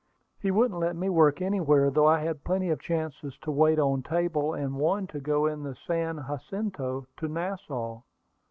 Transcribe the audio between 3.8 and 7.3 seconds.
table, and one to go in the San Jacinto to